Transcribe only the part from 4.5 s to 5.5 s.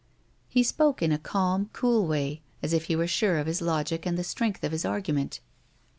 of his argument.